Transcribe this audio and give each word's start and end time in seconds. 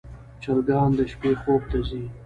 چرګان 0.41 0.89
د 0.97 0.99
شپې 1.11 1.31
خوب 1.41 1.61
ته 1.71 1.77
ځي. 1.87 2.03